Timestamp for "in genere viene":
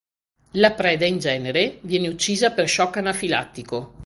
1.05-2.07